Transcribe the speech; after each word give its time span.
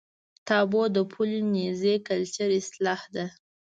تابو 0.47 0.81
د 0.95 0.97
پولي 1.11 1.39
نیزي 1.53 1.95
کلچر 2.07 2.49
اصطلاح 2.59 3.01
ده. 3.15 3.25